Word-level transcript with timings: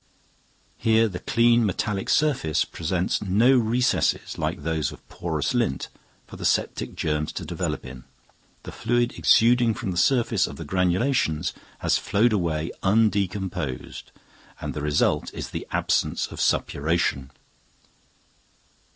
Here 0.79 1.07
the 1.07 1.19
clean 1.19 1.63
metallic 1.63 2.09
surface 2.09 2.65
presents 2.65 3.21
no 3.21 3.55
recesses 3.55 4.35
like 4.39 4.63
those 4.63 4.91
of 4.91 5.07
porous 5.09 5.53
lint 5.53 5.89
for 6.25 6.37
the 6.37 6.43
septic 6.43 6.95
germs 6.95 7.31
to 7.33 7.45
develope 7.45 7.85
in, 7.85 8.05
the 8.63 8.71
fluid 8.71 9.13
exuding 9.19 9.75
from 9.75 9.91
the 9.91 9.97
surface 9.97 10.47
of 10.47 10.55
the 10.55 10.65
granulations 10.65 11.53
has 11.81 11.99
flowed 11.99 12.33
away 12.33 12.71
undecomposed, 12.81 14.05
and 14.59 14.73
the 14.73 14.81
result 14.81 15.31
is 15.35 15.51
the 15.51 15.67
absence 15.69 16.25
of 16.31 16.41
suppuration. 16.41 17.29